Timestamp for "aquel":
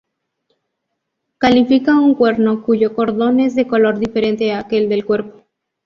4.61-4.89